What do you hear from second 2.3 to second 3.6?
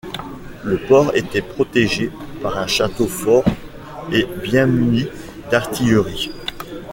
par un château-fort